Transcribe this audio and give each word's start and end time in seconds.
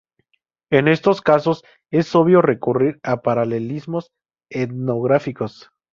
En 0.71 0.87
estos 0.87 1.21
casos 1.21 1.63
es 1.91 2.15
obvio 2.15 2.41
recurrir 2.41 2.99
a 3.03 3.21
paralelismos 3.21 4.11
etnográficos. 4.49 5.69